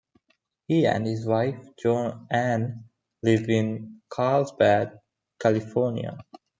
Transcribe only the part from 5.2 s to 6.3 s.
California.